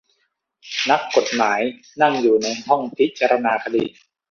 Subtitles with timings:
[0.89, 1.59] นักกฏหมาย
[2.01, 3.85] นั่งอยู่ในห้องพิจารณาคดี